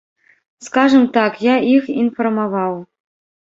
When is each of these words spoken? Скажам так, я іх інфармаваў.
Скажам 0.67 1.03
так, 1.17 1.37
я 1.49 1.55
іх 1.75 1.93
інфармаваў. 2.05 2.73